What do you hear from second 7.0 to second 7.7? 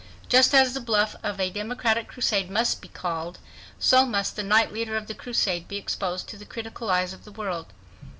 of the world.